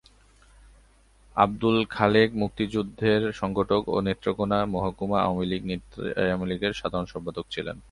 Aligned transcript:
আব্দুল 1.35 1.77
খালেক 1.95 2.29
মুক্তিযুদ্ধের 2.41 3.21
সংগঠক 3.31 3.81
ও 3.87 3.97
নেত্রকোণা 4.07 4.59
মহকুমা 4.73 5.19
আওয়ামী 5.21 6.45
লীগের 6.49 6.73
সাধারণ 6.73 7.07
সম্পাদক 7.13 7.45
ছিলেন। 7.53 7.77